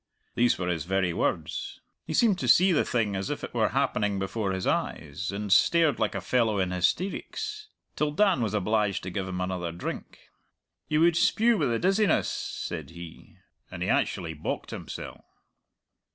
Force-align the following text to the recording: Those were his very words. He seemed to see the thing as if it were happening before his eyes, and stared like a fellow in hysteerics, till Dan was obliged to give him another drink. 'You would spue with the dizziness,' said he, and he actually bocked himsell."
Those 0.33 0.57
were 0.57 0.67
his 0.67 0.85
very 0.85 1.13
words. 1.13 1.79
He 2.07 2.15
seemed 2.15 2.39
to 2.39 2.47
see 2.47 2.71
the 2.71 2.83
thing 2.83 3.15
as 3.15 3.29
if 3.29 3.43
it 3.43 3.53
were 3.53 3.69
happening 3.69 4.17
before 4.17 4.51
his 4.51 4.65
eyes, 4.65 5.31
and 5.31 5.53
stared 5.53 5.99
like 5.99 6.15
a 6.15 6.21
fellow 6.21 6.57
in 6.57 6.71
hysteerics, 6.71 7.67
till 7.95 8.09
Dan 8.09 8.41
was 8.41 8.55
obliged 8.55 9.03
to 9.03 9.11
give 9.11 9.27
him 9.27 9.39
another 9.39 9.71
drink. 9.71 10.17
'You 10.87 11.01
would 11.01 11.15
spue 11.15 11.55
with 11.55 11.69
the 11.69 11.77
dizziness,' 11.77 12.31
said 12.31 12.89
he, 12.89 13.37
and 13.69 13.83
he 13.83 13.89
actually 13.89 14.33
bocked 14.33 14.71
himsell." 14.71 15.23